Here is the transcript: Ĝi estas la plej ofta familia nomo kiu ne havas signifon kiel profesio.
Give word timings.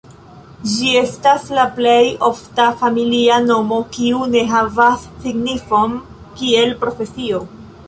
Ĝi 0.69 0.87
estas 1.01 1.43
la 1.57 1.65
plej 1.75 1.97
ofta 2.29 2.65
familia 2.79 3.37
nomo 3.45 3.79
kiu 3.99 4.25
ne 4.33 4.43
havas 4.55 5.07
signifon 5.27 5.97
kiel 6.41 6.77
profesio. 6.85 7.47